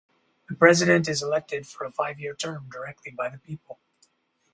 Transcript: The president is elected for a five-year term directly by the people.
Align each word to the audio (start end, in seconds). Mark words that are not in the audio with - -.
The 0.49 0.55
president 0.55 1.07
is 1.07 1.21
elected 1.21 1.67
for 1.67 1.85
a 1.85 1.91
five-year 1.91 2.33
term 2.33 2.67
directly 2.71 3.11
by 3.11 3.29
the 3.29 3.37
people. 3.37 3.77